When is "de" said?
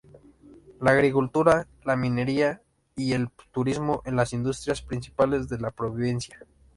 5.47-5.59